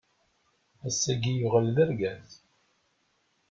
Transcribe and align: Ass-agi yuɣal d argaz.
Ass-agi 0.87 1.33
yuɣal 1.39 1.67
d 1.75 1.77
argaz. 1.83 2.29